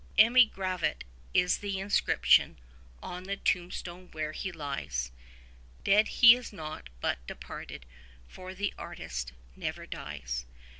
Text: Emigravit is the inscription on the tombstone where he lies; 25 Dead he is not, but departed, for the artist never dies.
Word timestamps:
Emigravit 0.17 1.03
is 1.31 1.59
the 1.59 1.77
inscription 1.79 2.57
on 3.03 3.25
the 3.25 3.37
tombstone 3.37 4.09
where 4.13 4.31
he 4.31 4.51
lies; 4.51 5.11
25 5.83 5.83
Dead 5.83 6.07
he 6.07 6.35
is 6.35 6.51
not, 6.51 6.89
but 7.01 7.19
departed, 7.27 7.85
for 8.27 8.55
the 8.55 8.73
artist 8.79 9.33
never 9.55 9.85
dies. 9.85 10.47